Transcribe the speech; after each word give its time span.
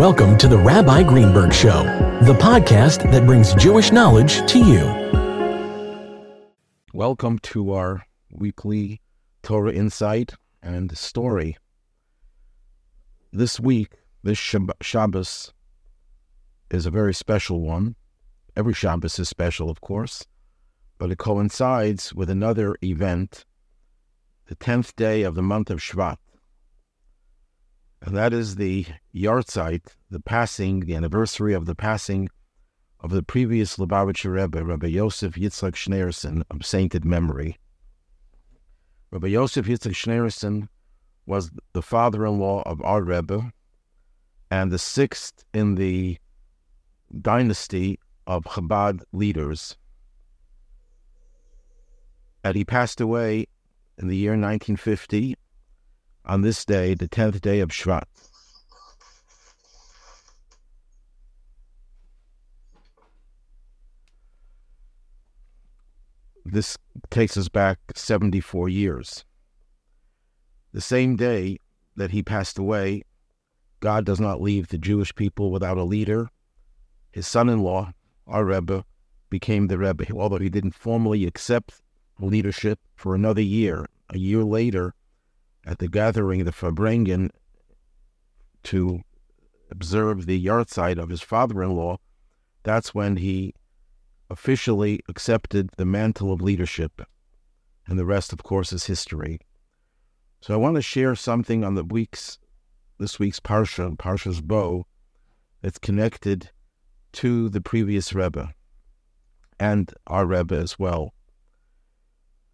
Welcome 0.00 0.38
to 0.38 0.48
the 0.48 0.56
Rabbi 0.56 1.02
Greenberg 1.02 1.52
Show, 1.52 1.82
the 2.22 2.32
podcast 2.32 3.12
that 3.12 3.26
brings 3.26 3.52
Jewish 3.56 3.92
knowledge 3.92 4.50
to 4.50 4.58
you. 4.58 4.86
Welcome 6.94 7.38
to 7.40 7.74
our 7.74 8.06
weekly 8.30 9.02
Torah 9.42 9.74
Insight 9.74 10.32
and 10.62 10.96
Story. 10.96 11.58
This 13.30 13.60
week, 13.60 13.96
this 14.22 14.38
Shab- 14.38 14.72
Shabbos 14.80 15.52
is 16.70 16.86
a 16.86 16.90
very 16.90 17.12
special 17.12 17.60
one. 17.60 17.94
Every 18.56 18.72
Shabbos 18.72 19.18
is 19.18 19.28
special, 19.28 19.68
of 19.68 19.82
course, 19.82 20.24
but 20.96 21.10
it 21.10 21.18
coincides 21.18 22.14
with 22.14 22.30
another 22.30 22.74
event, 22.82 23.44
the 24.46 24.56
10th 24.56 24.96
day 24.96 25.24
of 25.24 25.34
the 25.34 25.42
month 25.42 25.68
of 25.68 25.80
Shvat 25.80 26.16
and 28.02 28.16
that 28.16 28.32
is 28.32 28.56
the 28.56 28.86
yahrzeit, 29.14 29.82
the 30.10 30.20
passing, 30.20 30.80
the 30.80 30.94
anniversary 30.94 31.52
of 31.52 31.66
the 31.66 31.74
passing 31.74 32.28
of 33.00 33.10
the 33.10 33.22
previous 33.22 33.76
Lubavitcher 33.76 34.32
Rebbe, 34.32 34.64
Rabbi 34.64 34.88
Yosef 34.88 35.34
Yitzchak 35.34 35.74
Schneerson, 35.74 36.42
of 36.50 36.64
sainted 36.64 37.04
memory. 37.04 37.58
Rabbi 39.10 39.28
Yosef 39.28 39.66
Yitzchak 39.66 39.92
Schneerson 39.92 40.68
was 41.26 41.50
the 41.72 41.82
father-in-law 41.82 42.62
of 42.62 42.82
our 42.82 43.02
Rebbe 43.02 43.52
and 44.50 44.72
the 44.72 44.78
sixth 44.78 45.44
in 45.54 45.76
the 45.76 46.18
dynasty 47.20 47.98
of 48.26 48.44
Chabad 48.44 49.02
leaders. 49.12 49.76
And 52.42 52.56
he 52.56 52.64
passed 52.64 53.00
away 53.00 53.46
in 53.98 54.08
the 54.08 54.16
year 54.16 54.32
1950 54.32 55.36
on 56.30 56.42
this 56.42 56.64
day, 56.64 56.94
the 56.94 57.08
10th 57.08 57.40
day 57.40 57.58
of 57.58 57.70
Shvat. 57.70 58.04
This 66.44 66.78
takes 67.10 67.36
us 67.36 67.48
back 67.48 67.80
74 67.96 68.68
years. 68.68 69.24
The 70.72 70.80
same 70.80 71.16
day 71.16 71.58
that 71.96 72.12
he 72.12 72.22
passed 72.22 72.58
away, 72.58 73.02
God 73.80 74.04
does 74.04 74.20
not 74.20 74.40
leave 74.40 74.68
the 74.68 74.78
Jewish 74.78 75.12
people 75.12 75.50
without 75.50 75.78
a 75.78 75.82
leader. 75.82 76.30
His 77.10 77.26
son 77.26 77.48
in 77.48 77.58
law, 77.58 77.92
our 78.28 78.44
Rebbe, 78.44 78.84
became 79.30 79.66
the 79.66 79.78
Rebbe, 79.78 80.06
although 80.14 80.38
he 80.38 80.48
didn't 80.48 80.76
formally 80.76 81.26
accept 81.26 81.82
leadership 82.20 82.78
for 82.94 83.16
another 83.16 83.42
year. 83.42 83.86
A 84.10 84.18
year 84.18 84.44
later, 84.44 84.94
at 85.64 85.78
the 85.78 85.88
gathering, 85.88 86.40
of 86.40 86.46
the 86.46 86.52
Farbrengen, 86.52 87.30
to 88.64 89.00
observe 89.70 90.26
the 90.26 90.44
yahrzeit 90.44 90.98
of 90.98 91.08
his 91.08 91.20
father-in-law, 91.20 91.96
that's 92.62 92.94
when 92.94 93.16
he 93.16 93.54
officially 94.28 95.00
accepted 95.08 95.70
the 95.76 95.84
mantle 95.84 96.32
of 96.32 96.40
leadership. 96.40 97.02
And 97.86 97.98
the 97.98 98.04
rest, 98.04 98.32
of 98.32 98.42
course, 98.42 98.72
is 98.72 98.86
history. 98.86 99.40
So 100.40 100.54
I 100.54 100.58
want 100.58 100.76
to 100.76 100.82
share 100.82 101.14
something 101.14 101.64
on 101.64 101.74
the 101.74 101.84
week's 101.84 102.38
this 102.98 103.18
week's 103.18 103.40
Parsha, 103.40 103.96
Parshas 103.96 104.42
Bo, 104.42 104.86
that's 105.62 105.78
connected 105.78 106.50
to 107.12 107.48
the 107.48 107.60
previous 107.60 108.12
Rebbe 108.12 108.52
and 109.58 109.92
our 110.06 110.26
Rebbe 110.26 110.54
as 110.54 110.78
well. 110.78 111.14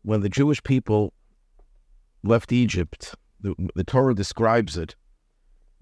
When 0.03 0.21
the 0.21 0.29
Jewish 0.29 0.63
people 0.63 1.13
left 2.27 2.53
Egypt. 2.53 3.15
The, 3.41 3.55
the 3.75 3.85
Torah 3.85 4.15
describes 4.15 4.77
it 4.77 4.97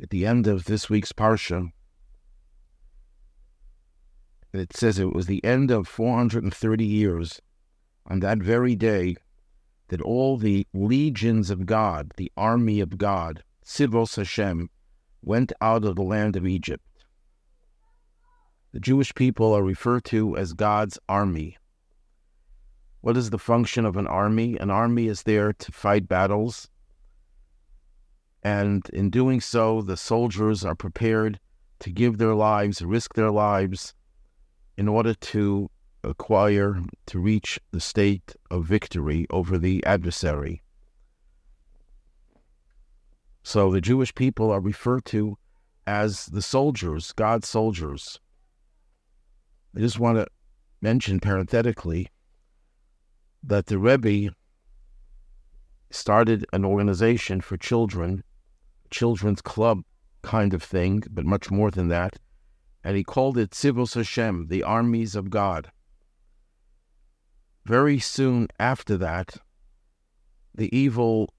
at 0.02 0.10
the 0.10 0.26
end 0.26 0.46
of 0.46 0.64
this 0.64 0.90
week's 0.90 1.12
Parsha. 1.12 1.70
It 4.52 4.76
says 4.76 4.98
it 4.98 5.12
was 5.12 5.26
the 5.26 5.44
end 5.44 5.70
of 5.70 5.88
430 5.88 6.84
years 6.84 7.40
on 8.06 8.20
that 8.20 8.38
very 8.38 8.77
day 8.77 9.16
that 9.88 10.00
all 10.00 10.36
the 10.36 10.66
legions 10.72 11.50
of 11.50 11.66
God, 11.66 12.12
the 12.16 12.30
army 12.36 12.80
of 12.80 12.98
God, 12.98 13.42
Tzivos 13.64 14.16
Hashem, 14.16 14.70
went 15.22 15.52
out 15.60 15.84
of 15.84 15.96
the 15.96 16.02
land 16.02 16.36
of 16.36 16.46
Egypt. 16.46 16.84
The 18.72 18.80
Jewish 18.80 19.14
people 19.14 19.52
are 19.52 19.62
referred 19.62 20.04
to 20.06 20.36
as 20.36 20.52
God's 20.52 20.98
army. 21.08 21.56
What 23.04 23.18
is 23.18 23.28
the 23.28 23.38
function 23.38 23.84
of 23.84 23.98
an 23.98 24.06
army? 24.06 24.56
An 24.56 24.70
army 24.70 25.08
is 25.08 25.24
there 25.24 25.52
to 25.52 25.70
fight 25.70 26.08
battles. 26.08 26.70
And 28.42 28.88
in 28.94 29.10
doing 29.10 29.42
so, 29.42 29.82
the 29.82 29.98
soldiers 29.98 30.64
are 30.64 30.74
prepared 30.74 31.38
to 31.80 31.90
give 31.90 32.16
their 32.16 32.34
lives, 32.34 32.80
risk 32.80 33.12
their 33.12 33.30
lives, 33.30 33.92
in 34.78 34.88
order 34.88 35.12
to 35.12 35.70
acquire, 36.02 36.80
to 37.04 37.18
reach 37.18 37.60
the 37.72 37.80
state 37.80 38.36
of 38.50 38.64
victory 38.64 39.26
over 39.28 39.58
the 39.58 39.84
adversary. 39.84 40.62
So 43.42 43.70
the 43.70 43.82
Jewish 43.82 44.14
people 44.14 44.50
are 44.50 44.60
referred 44.60 45.04
to 45.16 45.36
as 45.86 46.24
the 46.24 46.40
soldiers, 46.40 47.12
God's 47.12 47.50
soldiers. 47.50 48.18
I 49.76 49.80
just 49.80 49.98
want 49.98 50.16
to 50.16 50.26
mention 50.80 51.20
parenthetically 51.20 52.08
that 53.46 53.66
the 53.66 53.78
Rebbe 53.78 54.34
started 55.90 56.46
an 56.52 56.64
organization 56.64 57.40
for 57.40 57.56
children, 57.56 58.24
children's 58.90 59.42
club 59.42 59.82
kind 60.22 60.55
of 60.55 60.62
thing, 60.62 61.02
but 61.10 61.24
much 61.24 61.50
more 61.50 61.70
than 61.70 61.88
that. 61.88 62.18
And 62.83 62.96
he 62.96 63.04
called 63.04 63.38
it 63.38 63.50
Tzivos 63.50 63.94
Hashem, 63.94 64.48
the 64.48 64.62
armies 64.62 65.14
of 65.14 65.30
God. 65.30 65.70
Very 67.64 67.98
soon 67.98 68.48
after 68.58 68.96
that, 68.98 69.36
the 70.54 70.74
evil 70.77 71.33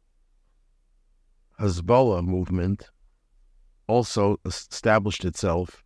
Hezbollah 1.59 2.23
movement 2.23 2.89
also 3.88 4.39
established 4.45 5.23
itself 5.23 5.83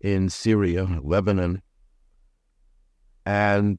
in 0.00 0.28
Syria, 0.28 1.00
Lebanon, 1.02 1.62
and 3.24 3.78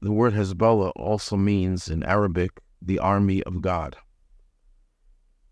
the 0.00 0.12
word 0.12 0.34
Hezbollah 0.34 0.92
also 0.94 1.36
means 1.36 1.88
in 1.88 2.02
Arabic 2.02 2.50
the 2.82 2.98
army 2.98 3.42
of 3.44 3.62
God. 3.62 3.96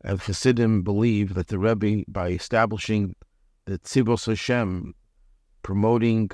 And 0.02 0.20
Hasidim 0.20 0.82
believe 0.82 1.34
that 1.34 1.48
the 1.48 1.58
Rebbe, 1.58 2.04
by 2.08 2.28
establishing 2.30 3.16
the 3.64 3.78
Tzivos 3.78 4.26
Hashem, 4.26 4.94
promoting 5.62 6.30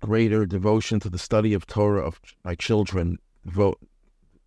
greater 0.00 0.46
devotion 0.46 1.00
to 1.00 1.10
the 1.10 1.18
study 1.18 1.52
of 1.52 1.66
Torah 1.66 2.06
of, 2.06 2.20
by 2.44 2.54
children, 2.54 3.18
devote, 3.44 3.80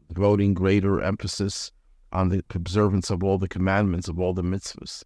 devoting 0.07 0.53
greater 0.53 1.01
emphasis 1.01 1.71
on 2.13 2.29
the 2.29 2.43
observance 2.55 3.09
of 3.09 3.23
all 3.23 3.37
the 3.37 3.47
commandments, 3.47 4.07
of 4.07 4.19
all 4.19 4.33
the 4.33 4.41
mitzvahs. 4.41 5.03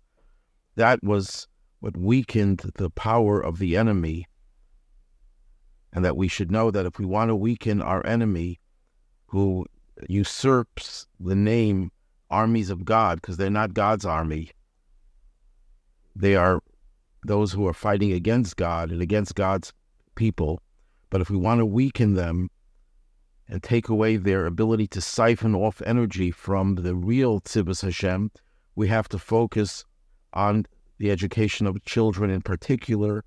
That 0.75 1.03
was 1.03 1.47
what 1.79 1.97
weakened 1.97 2.71
the 2.75 2.91
power 2.91 3.41
of 3.41 3.57
the 3.57 3.75
enemy 3.75 4.27
and 5.93 6.03
that 6.03 6.17
we 6.17 6.27
should 6.27 6.51
know 6.51 6.71
that 6.71 6.85
if 6.85 6.99
we 6.99 7.05
want 7.05 7.29
to 7.29 7.35
weaken 7.35 7.81
our 7.81 8.05
enemy 8.05 8.59
who 9.27 9.65
usurps 10.09 11.07
the 11.19 11.35
name 11.35 11.91
armies 12.29 12.69
of 12.69 12.83
God, 12.83 13.21
because 13.21 13.37
they're 13.37 13.49
not 13.49 13.75
God's 13.75 14.05
army, 14.05 14.51
they 16.15 16.35
are 16.35 16.61
those 17.25 17.51
who 17.51 17.67
are 17.67 17.73
fighting 17.73 18.11
against 18.11 18.57
God 18.57 18.91
and 18.91 19.01
against 19.01 19.35
God's 19.35 19.71
people. 20.15 20.59
But 21.09 21.21
if 21.21 21.29
we 21.29 21.37
want 21.37 21.59
to 21.59 21.65
weaken 21.65 22.15
them 22.15 22.49
and 23.47 23.61
take 23.61 23.87
away 23.87 24.17
their 24.17 24.45
ability 24.45 24.87
to 24.87 25.01
siphon 25.01 25.53
off 25.53 25.81
energy 25.85 26.31
from 26.31 26.75
the 26.75 26.95
real 26.95 27.39
Tzivos 27.41 27.83
Hashem, 27.83 28.31
we 28.75 28.87
have 28.87 29.07
to 29.09 29.19
focus 29.19 29.85
on 30.33 30.65
the 30.97 31.11
education 31.11 31.67
of 31.67 31.83
children 31.85 32.31
in 32.31 32.41
particular, 32.41 33.23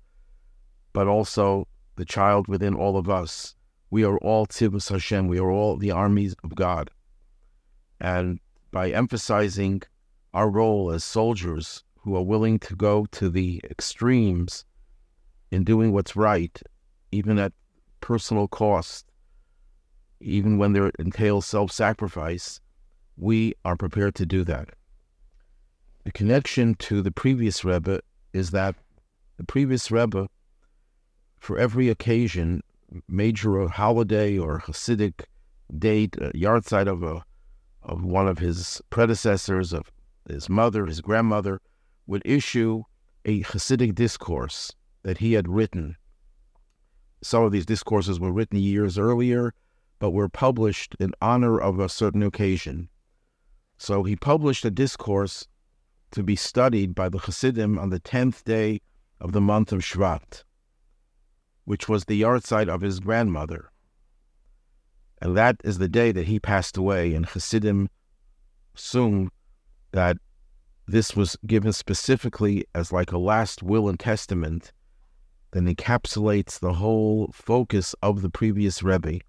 but 0.91 1.07
also 1.07 1.67
the 1.97 2.05
child 2.05 2.47
within 2.47 2.73
all 2.73 2.97
of 2.97 3.09
us. 3.09 3.55
We 3.89 4.03
are 4.05 4.17
all 4.19 4.47
Tzivos 4.47 4.89
Hashem. 4.89 5.27
We 5.27 5.39
are 5.39 5.51
all 5.51 5.75
the 5.75 5.91
armies 5.91 6.35
of 6.43 6.55
God. 6.55 6.89
And 7.99 8.39
by 8.71 8.91
emphasizing 8.91 9.81
our 10.33 10.49
role 10.49 10.91
as 10.91 11.03
soldiers 11.03 11.83
who 12.01 12.15
are 12.15 12.23
willing 12.23 12.59
to 12.59 12.75
go 12.75 13.05
to 13.11 13.29
the 13.29 13.61
extremes 13.69 14.65
in 15.51 15.63
doing 15.63 15.91
what's 15.91 16.15
right, 16.15 16.61
even 17.11 17.39
at 17.39 17.53
personal 18.01 18.47
cost, 18.47 19.05
even 20.19 20.57
when 20.57 20.73
there 20.73 20.91
entails 20.99 21.45
self 21.45 21.71
sacrifice, 21.71 22.61
we 23.17 23.53
are 23.65 23.75
prepared 23.75 24.15
to 24.15 24.25
do 24.25 24.43
that. 24.43 24.69
The 26.03 26.11
connection 26.11 26.75
to 26.75 27.01
the 27.01 27.11
previous 27.11 27.65
Rebbe 27.65 28.01
is 28.33 28.51
that 28.51 28.75
the 29.37 29.43
previous 29.43 29.89
Rebbe 29.91 30.27
for 31.39 31.57
every 31.57 31.89
occasion, 31.89 32.61
major 33.07 33.67
holiday 33.67 34.37
or 34.37 34.59
Hasidic 34.59 35.25
date, 35.77 36.15
a 36.17 36.31
yahrzeit 36.31 36.87
of 36.87 37.03
a 37.03 37.23
of 37.83 38.03
one 38.03 38.27
of 38.27 38.39
his 38.39 38.81
predecessors, 38.89 39.71
of 39.71 39.91
his 40.27 40.49
mother, 40.49 40.85
his 40.85 40.99
grandmother, 40.99 41.61
would 42.05 42.21
issue 42.25 42.83
a 43.23 43.43
Hasidic 43.43 43.95
discourse 43.95 44.73
that 45.03 45.19
he 45.19 45.33
had 45.33 45.47
written. 45.47 45.95
Some 47.21 47.43
of 47.43 47.51
these 47.51 47.65
discourses 47.65 48.19
were 48.19 48.31
written 48.31 48.59
years 48.59 48.97
earlier, 48.97 49.53
but 49.99 50.11
were 50.11 50.29
published 50.29 50.95
in 50.99 51.13
honor 51.21 51.59
of 51.59 51.79
a 51.79 51.89
certain 51.89 52.23
occasion. 52.23 52.89
So 53.77 54.03
he 54.03 54.15
published 54.15 54.65
a 54.65 54.71
discourse 54.71 55.47
to 56.11 56.23
be 56.23 56.35
studied 56.35 56.93
by 56.93 57.09
the 57.09 57.19
Hasidim 57.19 57.77
on 57.77 57.89
the 57.89 57.99
10th 57.99 58.43
day 58.43 58.81
of 59.19 59.31
the 59.31 59.41
month 59.41 59.71
of 59.71 59.79
Shvat, 59.79 60.43
which 61.67 61.89
was 61.89 62.05
the 62.05 62.21
yahrzeit 62.21 62.69
of 62.69 62.79
his 62.79 63.01
grandmother. 63.01 63.69
And 65.21 65.35
that 65.35 65.57
is 65.65 65.79
the 65.79 65.89
day 65.89 66.13
that 66.13 66.25
he 66.25 66.39
passed 66.39 66.77
away, 66.77 67.13
and 67.13 67.25
Hasidim 67.25 67.89
assume 68.73 69.29
that 69.91 70.15
this 70.87 71.13
was 71.13 71.35
given 71.45 71.73
specifically 71.73 72.63
as 72.73 72.93
like 72.93 73.11
a 73.11 73.17
last 73.17 73.63
will 73.63 73.89
and 73.89 73.99
testament 73.99 74.71
that 75.51 75.65
encapsulates 75.65 76.57
the 76.57 76.71
whole 76.71 77.29
focus 77.33 77.93
of 78.01 78.21
the 78.21 78.29
previous 78.29 78.81
Rebbe. 78.81 79.19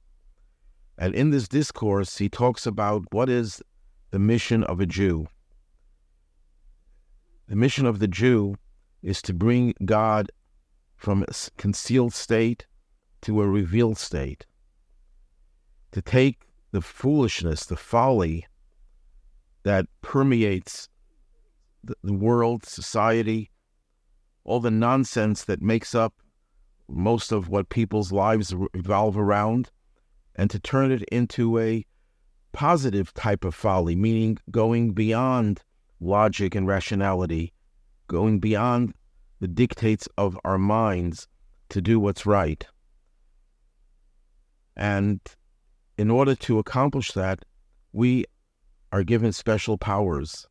And 0.96 1.16
in 1.16 1.30
this 1.30 1.48
discourse, 1.48 2.18
he 2.18 2.28
talks 2.28 2.66
about 2.66 3.02
what 3.10 3.28
is 3.28 3.60
the 4.12 4.20
mission 4.20 4.62
of 4.62 4.78
a 4.78 4.86
Jew. 4.86 5.26
The 7.48 7.56
mission 7.56 7.84
of 7.84 7.98
the 7.98 8.06
Jew 8.06 8.54
is 9.02 9.20
to 9.22 9.34
bring 9.34 9.74
God 9.84 10.30
from 10.98 11.22
a 11.22 11.32
concealed 11.56 12.12
state 12.12 12.66
to 13.22 13.40
a 13.40 13.48
revealed 13.48 13.96
state, 13.96 14.44
to 15.92 16.02
take 16.02 16.42
the 16.72 16.82
foolishness, 16.82 17.64
the 17.64 17.76
folly 17.76 18.46
that 19.62 19.86
permeates 20.02 20.88
the, 21.82 21.94
the 22.02 22.12
world, 22.12 22.66
society, 22.66 23.50
all 24.44 24.60
the 24.60 24.70
nonsense 24.70 25.44
that 25.44 25.62
makes 25.62 25.94
up 25.94 26.14
most 26.88 27.32
of 27.32 27.48
what 27.48 27.68
people's 27.68 28.12
lives 28.12 28.54
revolve 28.74 29.16
around, 29.16 29.70
and 30.34 30.50
to 30.50 30.58
turn 30.58 30.90
it 30.90 31.02
into 31.12 31.58
a 31.58 31.84
positive 32.52 33.14
type 33.14 33.44
of 33.44 33.54
folly, 33.54 33.94
meaning 33.94 34.38
going 34.50 34.92
beyond 34.92 35.62
logic 36.00 36.54
and 36.54 36.66
rationality, 36.66 37.52
going 38.08 38.40
beyond 38.40 38.94
the 39.40 39.48
dictates 39.48 40.08
of 40.16 40.38
our 40.44 40.58
minds 40.58 41.28
to 41.70 41.80
do 41.80 42.00
what's 42.00 42.26
right. 42.26 42.66
And 44.76 45.20
in 45.96 46.10
order 46.10 46.34
to 46.36 46.58
accomplish 46.58 47.12
that, 47.12 47.44
we 47.92 48.24
are 48.92 49.02
given 49.02 49.32
special 49.32 49.76
powers 49.76 50.46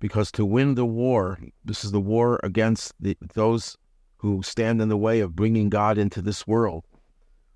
because 0.00 0.30
to 0.32 0.44
win 0.44 0.74
the 0.74 0.86
war, 0.86 1.38
this 1.64 1.84
is 1.84 1.92
the 1.92 2.00
war 2.00 2.40
against 2.42 2.92
the, 3.00 3.16
those 3.34 3.76
who 4.18 4.42
stand 4.42 4.80
in 4.80 4.88
the 4.88 4.96
way 4.96 5.20
of 5.20 5.36
bringing 5.36 5.68
God 5.68 5.98
into 5.98 6.20
this 6.20 6.46
world, 6.46 6.84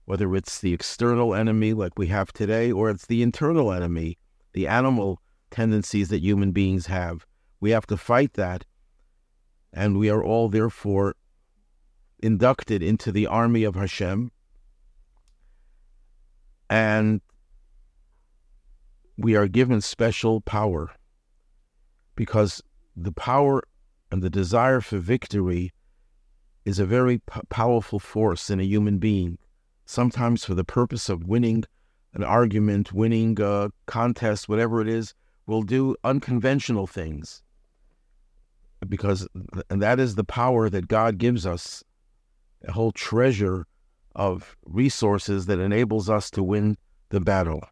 whether 0.04 0.34
it's 0.34 0.60
the 0.60 0.72
external 0.72 1.34
enemy 1.34 1.72
like 1.72 1.98
we 1.98 2.06
have 2.08 2.32
today, 2.32 2.70
or 2.70 2.90
it's 2.90 3.06
the 3.06 3.22
internal 3.22 3.72
enemy, 3.72 4.18
the 4.52 4.66
animal 4.66 5.20
tendencies 5.50 6.08
that 6.08 6.22
human 6.22 6.52
beings 6.52 6.86
have. 6.86 7.26
We 7.60 7.70
have 7.70 7.86
to 7.88 7.96
fight 7.96 8.34
that, 8.34 8.64
and 9.72 9.98
we 9.98 10.10
are 10.10 10.22
all 10.22 10.48
therefore 10.48 11.14
inducted 12.18 12.82
into 12.82 13.10
the 13.10 13.26
army 13.26 13.64
of 13.64 13.74
Hashem. 13.74 14.30
And 16.70 17.20
we 19.16 19.34
are 19.36 19.48
given 19.48 19.80
special 19.80 20.40
power 20.40 20.90
because 22.16 22.62
the 22.96 23.12
power 23.12 23.62
and 24.10 24.22
the 24.22 24.30
desire 24.30 24.80
for 24.80 24.98
victory 24.98 25.72
is 26.64 26.78
a 26.78 26.86
very 26.86 27.18
p- 27.18 27.40
powerful 27.48 27.98
force 27.98 28.50
in 28.50 28.60
a 28.60 28.64
human 28.64 28.98
being, 28.98 29.38
sometimes 29.84 30.44
for 30.44 30.54
the 30.54 30.64
purpose 30.64 31.08
of 31.08 31.24
winning 31.24 31.64
an 32.14 32.22
argument, 32.22 32.92
winning 32.92 33.36
a 33.40 33.70
contest, 33.86 34.48
whatever 34.48 34.80
it 34.80 34.88
is, 34.88 35.14
will 35.46 35.62
do 35.62 35.96
unconventional 36.04 36.86
things. 36.86 37.42
Because, 38.88 39.28
and 39.70 39.80
that 39.80 40.00
is 40.00 40.14
the 40.14 40.24
power 40.24 40.68
that 40.68 40.88
God 40.88 41.18
gives 41.18 41.46
us, 41.46 41.84
a 42.66 42.72
whole 42.72 42.92
treasure 42.92 43.66
of 44.14 44.56
resources 44.64 45.46
that 45.46 45.58
enables 45.58 46.10
us 46.10 46.30
to 46.32 46.42
win 46.42 46.76
the 47.10 47.20
battle. 47.20 47.62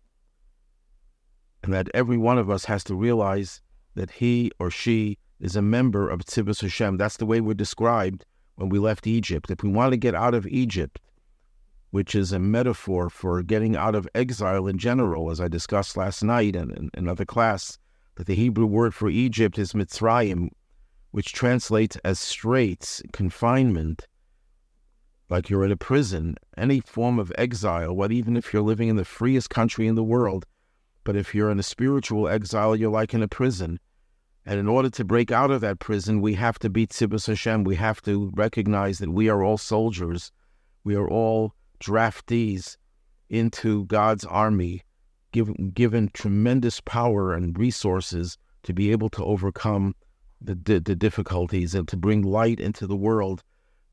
And 1.63 1.73
that 1.73 1.89
every 1.93 2.17
one 2.17 2.39
of 2.39 2.49
us 2.49 2.65
has 2.67 2.85
to 2.85 2.95
realize 2.95 3.61
that 3.95 4.11
he 4.11 4.51
or 4.59 4.71
she 4.71 5.19
is 5.41 5.57
a 5.57 5.63
member 5.63 6.09
of 6.09 6.21
Tzivos 6.21 6.63
Hashem. 6.63 6.97
That's 6.97 7.17
the 7.17 7.27
way 7.27 7.41
we're 7.41 7.55
described 7.55 8.25
when 8.55 8.69
we 8.69 8.79
left 8.79 9.07
Egypt. 9.07 9.51
If 9.51 9.63
we 9.63 9.71
want 9.71 9.93
to 9.93 9.97
get 9.97 10.15
out 10.15 10.35
of 10.35 10.47
Egypt, 10.47 11.01
which 11.91 12.15
is 12.15 12.33
a 12.33 12.39
metaphor 12.39 13.11
for 13.11 13.43
getting 13.43 13.77
out 13.77 13.95
of 13.95 14.09
exile 14.15 14.67
in 14.67 14.79
general, 14.79 15.31
as 15.31 15.41
I 15.41 15.49
discussed 15.49 15.97
last 15.97 16.23
night 16.23 16.55
in, 16.55 16.71
in 16.71 16.91
another 16.95 17.25
class, 17.25 17.79
that 18.15 18.27
the 18.27 18.35
Hebrew 18.35 18.67
word 18.67 18.95
for 18.95 19.09
Egypt 19.09 19.59
is 19.59 19.73
Mitzrayim, 19.73 20.51
which 21.11 21.33
translates 21.33 21.97
as 22.05 22.19
straits, 22.19 23.03
confinement, 23.13 24.07
like 25.29 25.49
you're 25.49 25.65
in 25.65 25.73
a 25.73 25.77
prison, 25.77 26.37
any 26.57 26.81
form 26.81 27.19
of 27.19 27.33
exile, 27.39 27.95
what 27.95 28.13
even 28.13 28.37
if 28.37 28.53
you're 28.53 28.63
living 28.63 28.89
in 28.89 28.97
the 28.97 29.05
freest 29.05 29.51
country 29.51 29.87
in 29.87 29.95
the 29.95 30.05
world, 30.05 30.45
but 31.05 31.17
if 31.17 31.35
you're 31.35 31.51
in 31.51 31.59
a 31.59 31.65
spiritual 31.65 32.29
exile, 32.29 32.77
you're 32.77 32.91
like 32.91 33.15
in 33.15 33.23
a 33.23 33.29
prison. 33.29 33.79
And 34.45 34.59
in 34.59 34.69
order 34.69 34.91
to 34.91 35.05
break 35.05 35.31
out 35.31 35.51
of 35.51 35.61
that 35.61 35.79
prison, 35.79 36.21
we 36.21 36.35
have 36.35 36.59
to 36.61 36.71
beat 36.71 36.91
Tzivos 36.91 37.27
Hashem. 37.27 37.65
We 37.65 37.77
have 37.77 38.03
to 38.03 38.31
recognize 38.35 38.99
that 38.99 39.11
we 39.11 39.29
are 39.29 39.43
all 39.43 39.59
soldiers. 39.59 40.33
We 40.83 40.95
are 40.97 41.09
all 41.09 41.55
draftees 41.79 42.77
into 43.29 43.85
God's 43.87 44.25
army, 44.25 44.83
given, 45.33 45.71
given 45.75 46.11
tremendous 46.13 46.81
power 46.81 47.33
and 47.35 47.57
resources 47.59 48.37
to 48.65 48.73
be 48.73 48.91
able 48.91 49.09
to 49.11 49.25
overcome 49.25 49.95
the, 50.41 50.55
the, 50.55 50.81
the 50.81 50.97
difficulties 50.97 51.75
and 51.75 51.87
to 51.89 51.97
bring 51.97 52.23
light 52.23 52.61
into 52.61 52.87
the 52.87 52.97
world, 52.97 53.43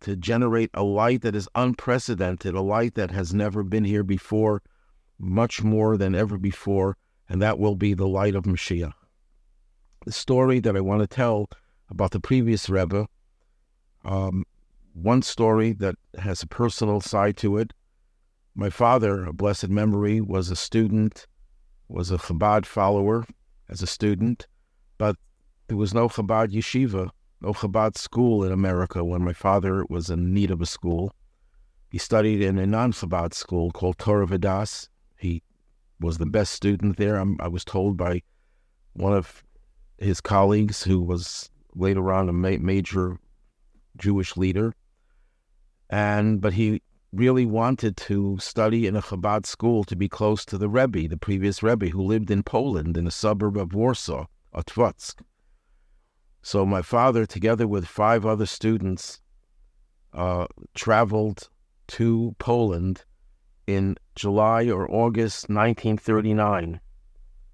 to 0.01 0.15
generate 0.15 0.69
a 0.73 0.83
light 0.83 1.21
that 1.21 1.35
is 1.35 1.49
unprecedented, 1.55 2.53
a 2.53 2.61
light 2.61 2.95
that 2.95 3.11
has 3.11 3.33
never 3.33 3.63
been 3.63 3.83
here 3.83 4.03
before 4.03 4.61
much 5.19 5.63
more 5.63 5.97
than 5.97 6.15
ever 6.15 6.37
before, 6.37 6.95
and 7.27 7.41
that 7.41 7.59
will 7.59 7.75
be 7.75 7.93
the 7.93 8.07
light 8.07 8.35
of 8.35 8.43
Mashiach. 8.43 8.93
The 10.05 10.11
story 10.11 10.59
that 10.59 10.77
I 10.77 10.81
want 10.81 11.01
to 11.01 11.07
tell 11.07 11.49
about 11.89 12.11
the 12.11 12.19
previous 12.19 12.69
Rebbe, 12.69 13.07
um, 14.05 14.45
one 14.93 15.21
story 15.21 15.73
that 15.73 15.95
has 16.19 16.41
a 16.43 16.47
personal 16.47 17.01
side 17.01 17.37
to 17.37 17.57
it. 17.57 17.73
My 18.55 18.69
father, 18.69 19.25
a 19.25 19.33
blessed 19.33 19.69
memory, 19.69 20.21
was 20.21 20.49
a 20.49 20.55
student, 20.55 21.27
was 21.87 22.11
a 22.11 22.17
Chabad 22.17 22.65
follower 22.65 23.25
as 23.69 23.81
a 23.81 23.87
student, 23.87 24.47
but 24.97 25.17
there 25.67 25.77
was 25.77 25.93
no 25.93 26.07
Chabad 26.07 26.51
yeshiva, 26.51 27.09
no 27.41 27.53
Chabad 27.53 27.97
school 27.97 28.43
in 28.43 28.51
America 28.51 29.03
when 29.03 29.21
my 29.21 29.33
father 29.33 29.85
was 29.89 30.09
in 30.09 30.33
need 30.33 30.49
of 30.49 30.61
a 30.61 30.65
school. 30.65 31.13
He 31.89 31.97
studied 31.97 32.41
in 32.41 32.57
a 32.57 32.65
non 32.65 32.93
Chabad 32.93 33.33
school 33.33 33.71
called 33.71 33.97
Torah 33.97 34.27
Vodaath. 34.27 34.87
he 35.17 35.43
was 35.99 36.17
the 36.17 36.25
best 36.25 36.53
student 36.53 36.97
there. 36.97 37.17
I'm, 37.17 37.37
i 37.39 37.47
was 37.47 37.65
told 37.65 37.97
by 37.97 38.21
one 38.93 39.13
of 39.13 39.43
his 39.97 40.21
colleagues, 40.21 40.83
who 40.83 41.01
was 41.01 41.49
later 41.75 42.11
on 42.11 42.29
a 42.29 42.33
ma- 42.33 42.57
major 42.59 43.19
Jewish 43.97 44.37
leader, 44.37 44.73
and 45.89 46.39
but 46.39 46.53
he 46.53 46.81
really 47.11 47.45
wanted 47.45 47.97
to 47.97 48.37
study 48.39 48.85
in 48.85 48.95
a 48.95 49.01
Chabad 49.01 49.45
school 49.45 49.83
to 49.85 49.95
be 49.95 50.07
close 50.07 50.45
to 50.45 50.57
the 50.57 50.69
Rebbe, 50.69 51.07
the 51.07 51.17
previous 51.17 51.63
Rebbe, 51.63 51.87
who 51.87 52.03
lived 52.03 52.29
in 52.29 52.43
Poland 52.43 52.95
in 52.95 53.07
a 53.07 53.11
suburb 53.11 53.57
of 53.57 53.73
Warsaw, 53.73 54.27
Otwock. 54.53 55.15
So 56.47 56.65
my 56.65 56.81
father, 56.81 57.25
together 57.25 57.67
with 57.67 57.85
five 57.85 58.25
other 58.25 58.45
students, 58.45 59.19
uh, 60.13 60.47
traveled 60.75 61.49
to 61.87 62.37
Poland 62.39 63.03
in 63.67 63.97
July 64.15 64.69
or 64.69 64.89
August 64.89 65.49
1939, 65.49 66.79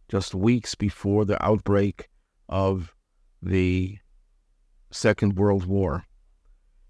just 0.10 0.36
weeks 0.36 0.76
before 0.76 1.26
the 1.26 1.44
outbreak 1.44 2.08
of 2.48 2.94
the 3.42 3.98
Second 4.92 5.38
World 5.38 5.66
War. 5.66 6.06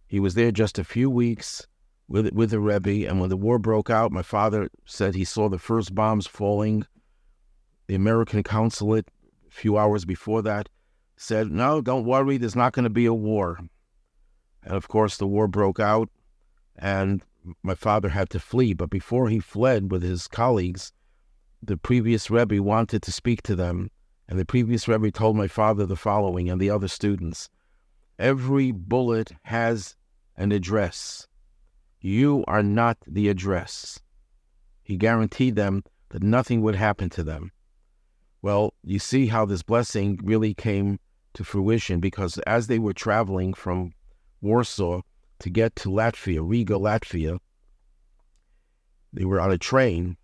He 0.06 0.20
was 0.20 0.34
there 0.34 0.52
just 0.52 0.78
a 0.78 0.84
few 0.84 1.10
weeks 1.10 1.66
with 2.10 2.34
with 2.34 2.50
the 2.50 2.60
Rebbe, 2.60 3.08
and 3.08 3.22
when 3.22 3.30
the 3.30 3.38
war 3.38 3.60
broke 3.60 3.90
out, 3.90 4.12
my 4.12 4.24
father 4.24 4.68
said 4.84 5.16
he 5.16 5.24
saw 5.24 5.48
the 5.48 5.58
first 5.58 5.96
bombs 5.96 6.28
falling. 6.28 6.86
The 7.88 7.96
American 7.96 8.44
consulate, 8.44 9.08
a 9.48 9.52
few 9.52 9.78
hours 9.78 10.04
before 10.04 10.42
that, 10.42 10.68
said, 11.16 11.52
"No, 11.52 11.82
don't 11.82 12.06
worry, 12.06 12.38
there's 12.38 12.56
not 12.56 12.74
going 12.74 12.84
to 12.84 12.90
be 12.90 13.06
a 13.06 13.14
war." 13.14 13.60
And 14.64 14.74
of 14.74 14.88
course, 14.88 15.18
the 15.18 15.28
war 15.28 15.48
broke 15.48 15.80
out, 15.80 16.10
and 16.76 17.24
my 17.62 17.76
father 17.76 18.10
had 18.10 18.30
to 18.32 18.40
flee. 18.40 18.74
But 18.74 18.90
before 18.90 19.30
he 19.30 19.40
fled 19.40 19.92
with 19.92 20.04
his 20.04 20.28
colleagues, 20.28 20.94
the 21.62 21.78
previous 21.78 22.30
Rebbe 22.30 22.62
wanted 22.62 23.02
to 23.04 23.12
speak 23.12 23.42
to 23.44 23.56
them. 23.56 23.92
And 24.28 24.40
the 24.40 24.46
previous 24.46 24.88
Rebbe 24.88 25.12
told 25.12 25.36
my 25.36 25.48
father 25.48 25.86
the 25.86 25.98
following 25.98 26.50
and 26.50 26.60
the 26.60 26.70
other 26.70 26.88
students. 26.88 27.50
Every 28.18 28.72
bullet 28.72 29.34
has 29.44 29.96
an 30.38 30.52
address. 30.52 31.28
You 32.00 32.44
are 32.48 32.64
not 32.64 32.98
the 33.06 33.28
address. 33.28 34.00
He 34.82 34.98
guaranteed 34.98 35.56
them 35.56 35.84
that 36.10 36.24
nothing 36.24 36.62
would 36.62 36.76
happen 36.76 37.10
to 37.12 37.24
them. 37.24 37.52
Well, 38.44 38.74
you 38.84 39.00
see 39.00 39.28
how 39.28 39.46
this 39.46 39.64
blessing 39.64 40.20
really 40.22 40.54
came 40.54 41.00
to 41.34 41.46
fruition 41.46 42.02
because 42.02 42.38
as 42.40 42.68
they 42.68 42.78
were 42.78 42.94
traveling 42.94 43.54
from 43.54 43.94
Warsaw 44.42 45.02
to 45.40 45.50
get 45.50 45.78
to 45.78 45.90
Latvia, 45.90 46.42
Riga, 46.44 46.74
Latvia, 46.74 47.40
they 49.14 49.24
were 49.24 49.40
on 49.40 49.50
a 49.50 49.58
train, 49.58 50.18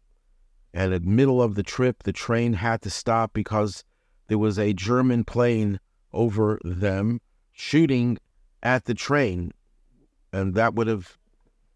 and 0.73 0.93
in 0.93 1.01
the 1.01 1.09
middle 1.09 1.41
of 1.41 1.55
the 1.55 1.63
trip, 1.63 2.03
the 2.03 2.11
train 2.11 2.51
had 2.51 2.81
to 2.81 2.89
stop 2.89 3.31
because 3.31 3.85
there 4.27 4.37
was 4.37 4.59
a 4.59 4.73
German 4.73 5.23
plane 5.23 5.79
over 6.11 6.59
them 6.65 7.21
shooting 7.53 8.17
at 8.61 8.83
the 8.83 8.93
train, 8.93 9.53
and 10.33 10.55
that 10.55 10.73
would 10.73 10.87
have 10.87 11.17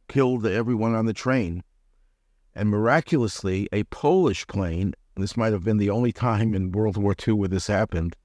killed 0.10 0.46
everyone 0.46 0.94
on 0.94 1.06
the 1.06 1.14
train. 1.14 1.64
And 2.54 2.68
miraculously, 2.68 3.70
a 3.72 3.86
Polish 3.86 4.46
plane, 4.48 4.94
this 5.22 5.38
might 5.38 5.54
have 5.54 5.64
been 5.64 5.78
the 5.78 5.90
only 5.90 6.12
time 6.12 6.56
in 6.56 6.72
World 6.72 6.98
War 6.98 7.16
II 7.28 7.36
where 7.36 7.50
this 7.50 7.68
happened. 7.68 8.16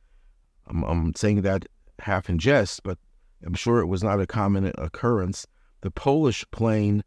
I'm, 0.66 0.83
I'm 0.85 1.14
saying 1.14 1.42
that 1.42 1.66
half 1.99 2.28
in 2.30 2.38
jest, 2.38 2.83
but 2.83 2.99
I'm 3.45 3.54
sure 3.54 3.80
it 3.80 3.87
was 3.87 4.02
not 4.02 4.21
a 4.21 4.26
common 4.26 4.73
occurrence. 4.78 5.47
The 5.83 5.90
Polish 5.90 6.45
plane, 6.50 7.04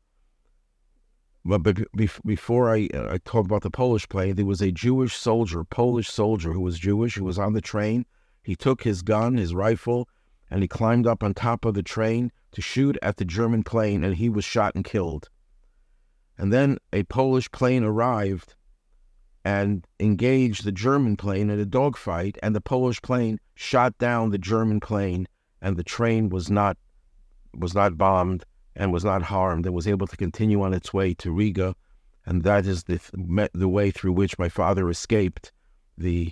but 1.43 1.77
before 2.25 2.73
I, 2.73 2.87
I 2.93 3.17
talk 3.25 3.45
about 3.45 3.63
the 3.63 3.71
Polish 3.71 4.07
plane, 4.07 4.35
there 4.35 4.45
was 4.45 4.61
a 4.61 4.71
Jewish 4.71 5.15
soldier, 5.15 5.63
Polish 5.63 6.09
soldier 6.09 6.53
who 6.53 6.61
was 6.61 6.77
Jewish, 6.77 7.15
who 7.15 7.23
was 7.23 7.39
on 7.39 7.53
the 7.53 7.61
train. 7.61 8.05
He 8.43 8.55
took 8.55 8.83
his 8.83 9.01
gun, 9.01 9.37
his 9.37 9.53
rifle, 9.53 10.07
and 10.49 10.61
he 10.61 10.67
climbed 10.67 11.07
up 11.07 11.23
on 11.23 11.33
top 11.33 11.65
of 11.65 11.73
the 11.73 11.83
train 11.83 12.31
to 12.51 12.61
shoot 12.61 12.97
at 13.01 13.17
the 13.17 13.25
German 13.25 13.63
plane, 13.63 14.03
and 14.03 14.15
he 14.15 14.29
was 14.29 14.45
shot 14.45 14.75
and 14.75 14.85
killed. 14.85 15.29
And 16.37 16.51
then 16.51 16.77
a 16.93 17.03
Polish 17.03 17.51
plane 17.51 17.83
arrived 17.83 18.55
and 19.43 19.85
engaged 19.99 20.63
the 20.63 20.71
German 20.71 21.15
plane 21.17 21.49
in 21.49 21.59
a 21.59 21.65
dogfight, 21.65 22.37
and 22.43 22.55
the 22.55 22.61
Polish 22.61 23.01
plane 23.01 23.39
shot 23.55 23.97
down 23.97 24.29
the 24.29 24.37
German 24.37 24.79
plane, 24.79 25.27
and 25.61 25.77
the 25.77 25.83
train 25.83 26.29
was 26.29 26.49
not 26.49 26.77
was 27.53 27.73
not 27.73 27.97
bombed 27.97 28.45
and 28.75 28.93
was 28.93 29.03
not 29.03 29.23
harmed 29.23 29.65
and 29.65 29.75
was 29.75 29.87
able 29.87 30.07
to 30.07 30.15
continue 30.15 30.61
on 30.61 30.73
its 30.73 30.93
way 30.93 31.13
to 31.15 31.31
Riga, 31.31 31.75
and 32.25 32.43
that 32.43 32.65
is 32.65 32.83
the 32.83 32.99
the 33.53 33.69
way 33.69 33.91
through 33.91 34.13
which 34.13 34.39
my 34.39 34.49
father 34.49 34.89
escaped 34.89 35.51
the 35.97 36.31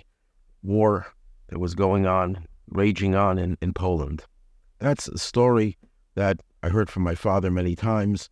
war 0.62 1.06
that 1.48 1.58
was 1.58 1.74
going 1.74 2.06
on, 2.06 2.46
raging 2.68 3.14
on 3.14 3.38
in, 3.38 3.58
in 3.60 3.72
Poland. 3.72 4.24
That's 4.78 5.08
a 5.08 5.18
story 5.18 5.76
that 6.14 6.40
I 6.62 6.68
heard 6.68 6.90
from 6.90 7.02
my 7.02 7.14
father 7.14 7.50
many 7.50 7.74
times 7.74 8.30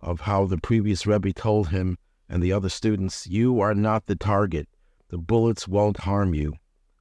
of 0.00 0.20
how 0.20 0.46
the 0.46 0.58
previous 0.58 1.06
Rebbe 1.06 1.32
told 1.32 1.68
him 1.68 1.98
and 2.28 2.42
the 2.42 2.52
other 2.52 2.68
students, 2.68 3.26
You 3.26 3.60
are 3.60 3.74
not 3.74 4.06
the 4.06 4.16
target. 4.16 4.68
The 5.08 5.18
bullets 5.18 5.68
won't 5.68 5.98
harm 5.98 6.34
you. 6.34 6.54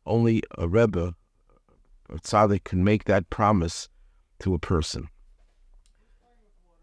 Only 0.06 0.44
a 0.58 0.68
Rebbe, 0.68 1.16
a 2.10 2.16
tzaddik, 2.16 2.64
can 2.66 2.84
make 2.84 3.06
that 3.06 3.30
promise 3.30 3.88
to 4.40 4.54
a 4.54 4.60
person. 4.60 5.08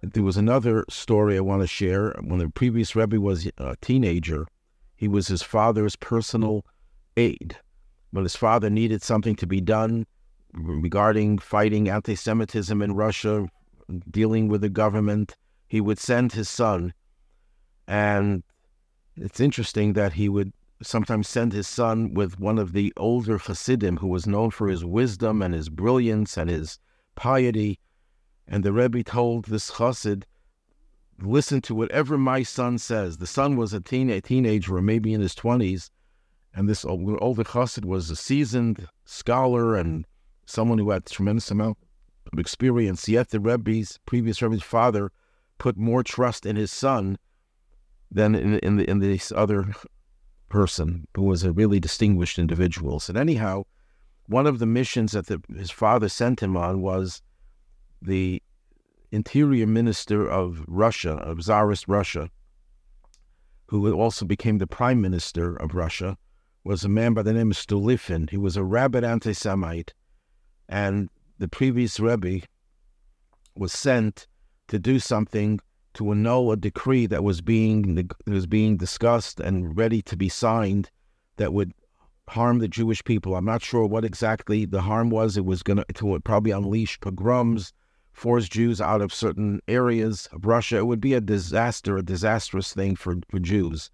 There 0.03 0.23
was 0.23 0.39
another 0.39 0.85
story 0.89 1.37
I 1.37 1.41
want 1.41 1.61
to 1.61 1.67
share. 1.67 2.15
When 2.23 2.39
the 2.39 2.49
previous 2.49 2.97
Rebbe 2.97 3.21
was 3.21 3.47
uh, 3.47 3.51
a 3.59 3.77
teenager, 3.83 4.47
he 4.97 5.09
was 5.09 5.29
his 5.29 5.43
father's 5.43 5.95
personal 5.97 6.65
aide. 7.17 7.59
When 8.11 8.25
his 8.25 8.37
father 8.37 8.71
needed 8.71 9.03
something 9.03 9.37
to 9.37 9.47
be 9.47 9.61
done 9.61 10.07
regarding 10.53 11.39
fighting 11.39 11.91
anti 11.91 12.15
Semitism 12.15 12.81
in 12.81 12.95
Russia, 12.95 13.47
dealing 14.11 14.49
with 14.49 14.63
the 14.63 14.71
government, 14.71 15.37
he 15.69 15.81
would 15.81 15.99
send 15.99 16.33
his 16.33 16.49
son. 16.49 16.95
And 17.91 18.45
it's 19.17 19.41
interesting 19.41 19.95
that 19.95 20.13
he 20.13 20.29
would 20.29 20.53
sometimes 20.81 21.29
send 21.29 21.53
his 21.53 21.67
son 21.67 22.15
with 22.15 22.39
one 22.39 22.57
of 22.57 22.73
the 22.73 22.93
older 22.97 23.37
Hasidim 23.37 23.97
who 23.97 24.07
was 24.07 24.29
known 24.29 24.53
for 24.53 24.69
his 24.69 24.85
wisdom 24.85 25.43
and 25.43 25.53
his 25.53 25.69
brilliance 25.69 26.37
and 26.37 26.49
his 26.49 26.79
piety. 27.17 27.81
And 28.47 28.63
the 28.63 28.73
Rebbe 28.73 29.03
told 29.03 29.47
this 29.47 29.73
Chassid, 29.73 30.23
listen 31.21 31.61
to 31.63 31.75
whatever 31.75 32.17
my 32.17 32.45
son 32.45 32.79
says. 32.79 33.19
The 33.19 33.27
son 33.27 33.57
was 33.57 33.73
a, 33.73 33.81
teen, 33.81 34.09
a 34.09 34.21
teenager 34.21 34.77
or 34.77 34.83
maybe 34.83 35.13
in 35.13 35.21
his 35.21 35.35
20s. 35.35 35.91
And 36.55 36.69
this 36.69 36.85
older 36.85 37.43
Chassid 37.43 37.85
was 37.85 38.09
a 38.09 38.15
seasoned 38.15 38.87
scholar 39.05 39.75
and 39.75 40.07
someone 40.47 40.79
who 40.79 40.91
had 40.91 41.03
a 41.03 41.11
tremendous 41.11 41.51
amount 41.51 41.77
of 42.33 42.39
experience. 42.39 43.09
Yet 43.09 43.31
the 43.31 43.41
Rebbe's, 43.41 43.99
previous 44.07 44.41
Rebbe's 44.41 44.63
father, 44.63 45.11
put 45.59 45.77
more 45.77 46.05
trust 46.05 46.47
in 46.47 46.55
his 46.55 46.71
son 46.71 47.19
than 48.11 48.35
in, 48.35 48.59
in, 48.59 48.77
the, 48.77 48.91
in 48.91 48.99
this 48.99 49.33
other 49.33 49.73
person 50.49 51.07
who 51.15 51.23
was 51.23 51.45
a 51.45 51.53
really 51.53 51.79
distinguished 51.81 52.39
individual. 52.39 53.01
And 53.09 53.17
anyhow, 53.17 53.65
one 54.27 54.47
of 54.47 54.59
the 54.59 54.67
missions 54.67 55.13
that 55.13 55.27
the, 55.27 55.41
his 55.57 55.71
father 55.71 56.09
sent 56.09 56.41
him 56.41 56.57
on 56.57 56.83
was 56.83 57.23
the 58.03 58.43
interior 59.13 59.67
minister 59.67 60.29
of 60.29 60.65
Russia, 60.67 61.13
of 61.15 61.41
Tsarist 61.41 61.87
Russia, 61.89 62.31
who 63.67 63.93
also 63.93 64.25
became 64.25 64.59
the 64.59 64.67
prime 64.67 65.01
minister 65.01 65.55
of 65.57 65.75
Russia, 65.75 66.17
was 66.65 66.85
a 66.85 66.89
man 66.89 67.15
by 67.15 67.23
the 67.23 67.33
name 67.33 67.51
of 67.51 67.57
Stolypin. 67.57 68.29
He 68.29 68.37
was 68.37 68.57
a 68.57 68.65
rabid 68.65 69.05
anti-Semite, 69.05 69.95
and 70.69 71.09
the 71.39 71.49
previous 71.49 71.99
Rebbe 71.99 72.47
was 73.57 73.73
sent 73.73 74.27
to 74.69 74.79
do 74.79 74.99
something 74.99 75.61
to 75.95 76.11
annul 76.11 76.53
a 76.53 76.57
decree 76.57 77.07
that 77.07 77.25
was 77.25 77.41
being 77.41 77.95
that 77.95 78.13
was 78.27 78.47
being 78.47 78.77
discussed 78.77 79.41
and 79.41 79.77
ready 79.77 80.03
to 80.03 80.17
be 80.17 80.29
signed 80.29 80.91
that 81.37 81.53
would 81.53 81.73
harm 82.29 82.59
the 82.59 82.69
Jewish 82.69 83.03
people. 83.05 83.35
I'm 83.35 83.45
not 83.45 83.63
sure 83.63 83.87
what 83.87 84.05
exactly 84.05 84.65
the 84.65 84.83
harm 84.83 85.11
was. 85.11 85.37
It 85.37 85.45
was 85.45 85.63
going 85.63 85.83
to 85.83 86.21
probably 86.21 86.53
unleash 86.53 87.01
pogroms, 87.01 87.73
force 88.13 88.49
Jews 88.49 88.81
out 88.81 89.01
of 89.01 89.13
certain 89.13 89.61
areas 89.67 90.29
of 90.33 90.47
Russia. 90.47 90.79
It 90.79 90.87
would 90.87 91.01
be 91.01 91.15
a 91.15 91.21
disaster, 91.21 91.97
a 91.97 92.03
disastrous 92.03 92.73
thing 92.73 92.95
for, 92.95 93.17
for 93.29 93.41
Jews. 93.41 93.91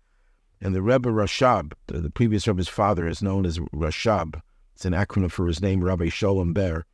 And 0.61 0.75
the 0.75 0.83
Rebbe 0.83 1.09
Rashab, 1.09 1.73
the, 1.87 2.00
the 2.00 2.11
previous 2.11 2.47
Rebbe's 2.47 2.69
father, 2.69 3.07
is 3.07 3.23
known 3.23 3.47
as 3.47 3.59
Rashab. 3.59 4.41
It's 4.75 4.85
an 4.85 4.93
acronym 4.93 5.31
for 5.31 5.47
his 5.47 5.62
name, 5.62 5.83
Rabbi 5.83 6.07
Sholem 6.07 6.53
Ber 6.53 6.85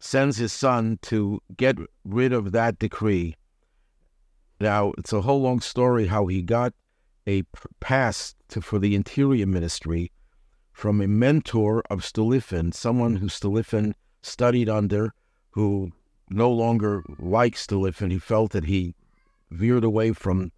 sends 0.00 0.38
his 0.38 0.52
son 0.52 0.98
to 1.02 1.40
get 1.56 1.76
rid 2.04 2.32
of 2.32 2.52
that 2.52 2.78
decree. 2.78 3.36
Now, 4.60 4.92
it's 4.98 5.12
a 5.14 5.22
whole 5.22 5.40
long 5.40 5.60
story 5.60 6.08
how 6.08 6.26
he 6.26 6.42
got 6.42 6.74
a 7.26 7.44
pass 7.80 8.34
to, 8.48 8.60
for 8.60 8.78
the 8.78 8.94
interior 8.94 9.46
ministry 9.46 10.12
from 10.70 11.00
a 11.00 11.08
mentor 11.08 11.82
of 11.88 12.04
Stolypin, 12.04 12.74
someone 12.74 13.16
who 13.16 13.28
Stolypin 13.28 13.94
studied 14.22 14.68
under, 14.68 15.14
who 15.50 15.92
no 16.28 16.50
longer 16.50 17.02
liked 17.18 17.56
Stolypin. 17.56 18.10
He 18.10 18.18
felt 18.18 18.52
that 18.52 18.64
he 18.64 18.94
veered 19.50 19.84
away 19.84 20.12
from 20.12 20.52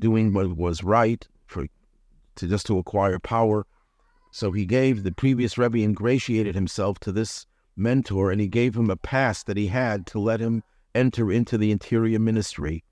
doing 0.00 0.32
what 0.32 0.56
was 0.56 0.82
right 0.82 1.26
for 1.46 1.66
to 2.36 2.48
just 2.48 2.66
to 2.66 2.78
acquire 2.78 3.20
power. 3.20 3.66
So 4.32 4.50
he 4.50 4.66
gave 4.66 5.04
the 5.04 5.12
previous 5.12 5.56
Rebbe 5.56 5.78
ingratiated 5.78 6.56
himself 6.56 6.98
to 7.00 7.12
this 7.12 7.46
mentor 7.76 8.32
and 8.32 8.40
he 8.40 8.48
gave 8.48 8.76
him 8.76 8.90
a 8.90 8.96
pass 8.96 9.44
that 9.44 9.56
he 9.56 9.68
had 9.68 10.06
to 10.06 10.18
let 10.18 10.40
him 10.40 10.64
enter 10.92 11.30
into 11.30 11.56
the 11.56 11.70
interior 11.70 12.18
ministry. 12.18 12.82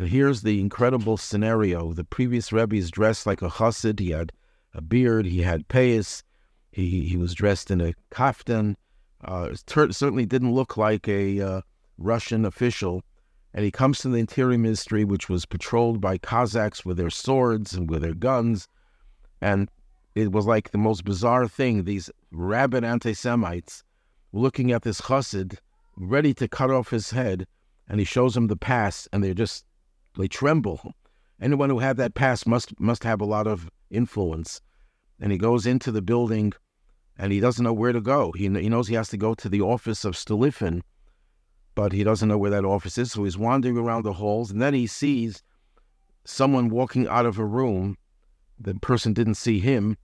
And 0.00 0.08
here's 0.08 0.40
the 0.40 0.58
incredible 0.58 1.18
scenario. 1.18 1.92
The 1.92 2.04
previous 2.04 2.54
Rebbe 2.54 2.74
is 2.74 2.90
dressed 2.90 3.26
like 3.26 3.42
a 3.42 3.50
chassid. 3.50 4.00
He 4.00 4.12
had 4.12 4.32
a 4.72 4.80
beard. 4.80 5.26
He 5.26 5.42
had 5.42 5.68
payas. 5.68 6.22
He, 6.72 7.06
he 7.06 7.18
was 7.18 7.34
dressed 7.34 7.70
in 7.70 7.82
a 7.82 7.92
kaftan. 8.10 8.76
Uh, 9.22 9.54
certainly 9.66 10.24
didn't 10.24 10.54
look 10.54 10.78
like 10.78 11.06
a 11.06 11.42
uh, 11.42 11.60
Russian 11.98 12.46
official. 12.46 13.02
And 13.52 13.62
he 13.62 13.70
comes 13.70 13.98
to 13.98 14.08
the 14.08 14.16
interior 14.16 14.56
ministry, 14.56 15.04
which 15.04 15.28
was 15.28 15.44
patrolled 15.44 16.00
by 16.00 16.16
Cossacks 16.16 16.82
with 16.82 16.96
their 16.96 17.10
swords 17.10 17.74
and 17.74 17.90
with 17.90 18.00
their 18.00 18.14
guns. 18.14 18.68
And 19.42 19.70
it 20.14 20.32
was 20.32 20.46
like 20.46 20.70
the 20.70 20.78
most 20.78 21.04
bizarre 21.04 21.46
thing. 21.46 21.84
These 21.84 22.08
rabid 22.30 22.84
anti 22.84 23.12
Semites 23.12 23.84
looking 24.32 24.72
at 24.72 24.80
this 24.80 25.02
chassid, 25.02 25.58
ready 25.94 26.32
to 26.32 26.48
cut 26.48 26.70
off 26.70 26.88
his 26.88 27.10
head, 27.10 27.46
and 27.86 28.00
he 28.00 28.06
shows 28.06 28.32
them 28.32 28.46
the 28.46 28.56
pass, 28.56 29.06
and 29.12 29.22
they 29.22 29.34
just 29.34 29.66
they 30.16 30.28
tremble. 30.28 30.94
Anyone 31.40 31.70
who 31.70 31.78
had 31.78 31.96
that 31.96 32.14
pass 32.14 32.46
must 32.46 32.78
must 32.80 33.04
have 33.04 33.20
a 33.20 33.26
lot 33.26 33.46
of 33.46 33.70
influence. 33.90 34.60
And 35.20 35.32
he 35.32 35.38
goes 35.38 35.66
into 35.66 35.92
the 35.92 36.02
building, 36.02 36.52
and 37.16 37.32
he 37.32 37.40
doesn't 37.40 37.64
know 37.64 37.72
where 37.72 37.92
to 37.92 38.00
go. 38.00 38.32
He 38.32 38.48
he 38.48 38.68
knows 38.68 38.88
he 38.88 38.94
has 38.94 39.08
to 39.10 39.16
go 39.16 39.34
to 39.34 39.48
the 39.48 39.60
office 39.60 40.04
of 40.04 40.16
Stolypin, 40.16 40.82
but 41.74 41.92
he 41.92 42.04
doesn't 42.04 42.28
know 42.28 42.38
where 42.38 42.50
that 42.50 42.64
office 42.64 42.98
is. 42.98 43.12
So 43.12 43.24
he's 43.24 43.38
wandering 43.38 43.76
around 43.76 44.04
the 44.04 44.14
halls, 44.14 44.50
and 44.50 44.60
then 44.60 44.74
he 44.74 44.86
sees 44.86 45.42
someone 46.24 46.68
walking 46.70 47.08
out 47.08 47.26
of 47.26 47.38
a 47.38 47.44
room. 47.44 47.96
The 48.58 48.74
person 48.74 49.12
didn't 49.12 49.36
see 49.36 49.58
him, 49.60 49.96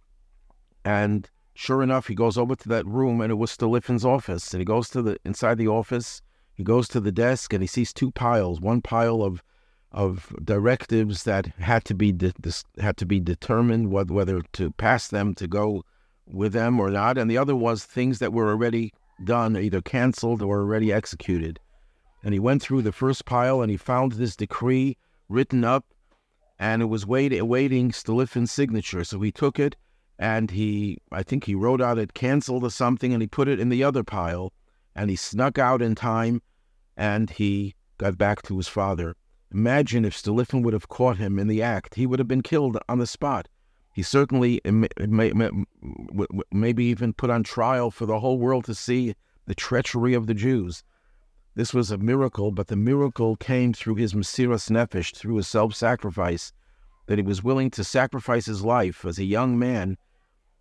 and 0.85 1.29
Sure 1.59 1.83
enough, 1.83 2.07
he 2.07 2.15
goes 2.15 2.37
over 2.37 2.55
to 2.55 2.69
that 2.69 2.87
room, 2.87 3.23
and 3.23 3.33
it 3.33 3.37
was 3.37 3.51
Stolypin's 3.51 4.05
office. 4.05 4.53
And 4.53 4.61
he 4.61 4.67
goes 4.67 4.91
to 4.91 5.01
the 5.01 5.19
inside 5.25 5.57
the 5.57 5.69
office. 5.69 6.21
He 6.53 6.63
goes 6.63 6.87
to 6.89 7.01
the 7.01 7.11
desk, 7.11 7.55
and 7.55 7.63
he 7.63 7.67
sees 7.67 7.95
two 7.95 8.11
piles. 8.11 8.61
One 8.61 8.83
pile 8.83 9.23
of 9.23 9.43
of 9.97 10.31
directives 10.45 11.25
that 11.25 11.47
had 11.59 11.83
to 11.87 11.95
be 11.95 12.13
de- 12.13 12.35
had 12.79 12.99
to 12.99 13.07
be 13.07 13.19
determined 13.19 13.91
whether, 13.91 14.13
whether 14.13 14.43
to 14.53 14.71
pass 14.73 15.09
them 15.09 15.35
to 15.35 15.49
go 15.49 15.83
with 16.27 16.53
them 16.53 16.79
or 16.79 16.91
not, 16.91 17.17
and 17.17 17.31
the 17.31 17.39
other 17.39 17.57
was 17.57 17.83
things 17.83 18.19
that 18.19 18.33
were 18.33 18.51
already 18.51 18.93
done, 19.25 19.57
either 19.57 19.81
canceled 19.81 20.43
or 20.43 20.61
already 20.61 20.93
executed. 20.93 21.59
And 22.23 22.35
he 22.35 22.39
went 22.39 22.61
through 22.61 22.83
the 22.83 22.93
first 22.93 23.25
pile 23.25 23.63
and 23.63 23.71
he 23.71 23.79
found 23.79 24.13
this 24.13 24.37
decree 24.37 24.99
written 25.31 25.65
up, 25.65 25.87
and 26.59 26.83
it 26.83 26.87
was 26.87 27.07
wait- 27.07 27.33
awaiting 27.33 27.91
Stolypin's 27.91 28.53
signature. 28.53 29.03
So 29.03 29.19
he 29.21 29.33
took 29.33 29.59
it 29.59 29.77
and 30.19 30.51
he, 30.51 30.99
I 31.11 31.23
think 31.23 31.45
he 31.45 31.55
wrote 31.55 31.81
out 31.81 31.99
it 31.99 32.13
canceled 32.13 32.65
or 32.65 32.71
something, 32.71 33.15
and 33.15 33.23
he 33.23 33.27
put 33.27 33.49
it 33.49 33.61
in 33.61 33.71
the 33.71 33.85
other 33.85 34.03
pile, 34.03 34.53
and 34.95 35.09
he 35.09 35.17
snuck 35.17 35.59
out 35.59 35.81
in 35.81 35.95
time, 35.95 36.43
and 36.97 37.31
he 37.31 37.75
got 37.99 38.19
back 38.19 38.43
to 38.43 38.57
his 38.57 38.69
father. 38.69 39.15
Imagine 39.57 40.05
if 40.05 40.15
Stolypin 40.15 40.63
would 40.65 40.75
have 40.75 40.91
caught 40.91 41.17
him 41.17 41.39
in 41.39 41.47
the 41.47 41.63
act. 41.63 41.95
He 41.95 42.05
would 42.05 42.19
have 42.19 42.29
been 42.29 42.43
killed 42.43 42.77
on 42.91 42.99
the 42.99 43.07
spot. 43.07 43.49
He 43.95 44.03
certainly, 44.03 44.61
may, 44.67 45.33
may, 45.33 45.51
maybe 46.53 46.85
even 46.85 47.15
put 47.15 47.31
on 47.31 47.43
trial 47.43 47.91
for 47.91 48.05
the 48.05 48.21
whole 48.21 48.37
world 48.37 48.67
to 48.67 48.75
see 48.75 49.15
the 49.47 49.55
treachery 49.55 50.13
of 50.13 50.27
the 50.27 50.35
Jews. 50.35 50.85
This 51.55 51.73
was 51.73 51.91
a 51.91 51.97
miracle, 51.97 52.51
but 52.53 52.67
the 52.67 52.77
miracle 52.77 53.35
came 53.37 53.73
through 53.73 53.95
his 53.95 54.13
Mesiras 54.13 54.69
Nefesh, 54.69 55.17
through 55.17 55.37
his 55.37 55.49
self 55.49 55.75
sacrifice, 55.75 56.53
that 57.07 57.17
he 57.17 57.25
was 57.25 57.43
willing 57.43 57.71
to 57.71 57.83
sacrifice 57.83 58.45
his 58.45 58.63
life 58.63 59.07
as 59.07 59.19
a 59.19 59.25
young 59.25 59.59
man 59.59 59.97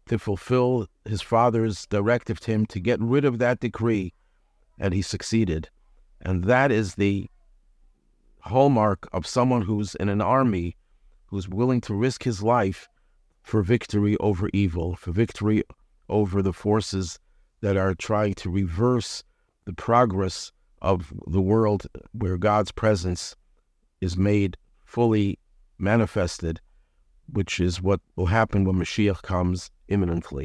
to 0.07 0.17
fulfill 0.17 0.87
his 1.03 1.21
father's 1.21 1.85
directive 1.87 2.39
to 2.39 2.51
him 2.51 2.65
to 2.67 2.79
get 2.79 3.01
rid 3.01 3.25
of 3.25 3.39
that 3.39 3.59
decree, 3.59 4.13
and 4.79 4.93
he 4.93 5.01
succeeded. 5.01 5.69
And 6.21 6.45
that 6.45 6.71
is 6.71 6.95
the 6.95 7.29
hallmark 8.45 9.07
of 9.11 9.25
someone 9.25 9.63
who's 9.63 9.95
in 9.95 10.09
an 10.09 10.21
army 10.21 10.75
who's 11.27 11.49
willing 11.49 11.81
to 11.81 11.93
risk 11.93 12.23
his 12.23 12.43
life 12.43 12.87
for 13.41 13.61
victory 13.61 14.15
over 14.17 14.49
evil, 14.53 14.95
for 14.95 15.11
victory 15.11 15.63
over 16.09 16.41
the 16.41 16.53
forces 16.53 17.19
that 17.61 17.77
are 17.77 17.95
trying 17.95 18.33
to 18.35 18.49
reverse 18.49 19.23
the 19.65 19.73
progress 19.73 20.51
of 20.81 21.11
the 21.27 21.41
world 21.41 21.87
where 22.11 22.37
God's 22.37 22.71
presence 22.71 23.35
is 24.01 24.15
made 24.15 24.57
fully 24.83 25.39
manifested, 25.79 26.61
which 27.31 27.59
is 27.59 27.81
what 27.81 28.01
will 28.15 28.27
happen 28.27 28.63
when 28.63 28.75
Mashiach 28.75 29.21
comes 29.23 29.71
imminently. 29.87 30.43